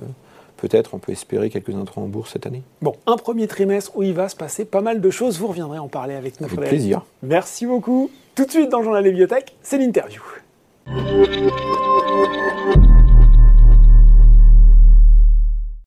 peut-être 0.68 0.96
on 0.96 0.98
peut 0.98 1.12
espérer 1.12 1.52
quelques 1.52 1.76
entrants 1.76 2.02
en 2.02 2.08
bourse 2.08 2.34
cette 2.34 2.48
année. 2.48 2.64
Bon, 2.82 2.96
un 3.06 3.18
premier 3.18 3.48
trimestre 3.48 3.96
où 3.96 4.02
il 4.02 4.14
va 4.14 4.30
se 4.30 4.36
passer 4.36 4.66
pas 4.66 4.82
mal 4.82 5.00
de 5.00 5.10
choses. 5.12 5.38
Vous 5.38 5.48
reviendrez 5.48 5.78
en 5.78 5.88
parler 5.88 6.16
avec 6.16 6.42
nous. 6.42 6.48
Avec 6.48 6.60
plaisir. 6.60 7.06
Merci 7.22 7.68
beaucoup. 7.68 8.10
Tout 8.34 8.46
de 8.46 8.52
suite 8.52 8.70
dans 8.70 8.80
le 8.80 8.84
journal 8.86 9.04
des 9.04 9.12
bibliothèques, 9.12 9.56
c'est 9.62 9.78
l'interview. 9.78 10.22